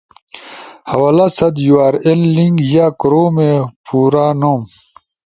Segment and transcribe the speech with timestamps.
[0.91, 3.51] حوالہ ست یو آر ایل لنک یا کورومی
[3.85, 4.61] پورا نوم۔